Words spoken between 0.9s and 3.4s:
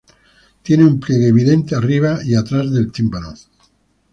pliegue evidente arriba y atrás de tímpano.